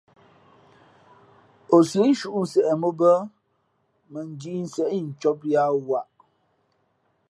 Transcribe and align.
Ǒ 1.75 1.77
sǐʼ 1.89 2.05
nshuʼ 2.11 2.35
nseʼ 2.43 2.69
mǒ 2.81 2.89
bᾱ, 2.99 3.11
mα 4.11 4.19
njīīnseʼ 4.29 4.89
incōb 4.99 5.39
yāā 5.51 5.69
waʼ. 5.87 6.07